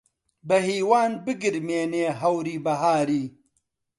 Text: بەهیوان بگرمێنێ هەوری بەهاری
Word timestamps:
بەهیوان 0.47 1.11
بگرمێنێ 1.25 2.07
هەوری 2.21 2.57
بەهاری 2.65 3.25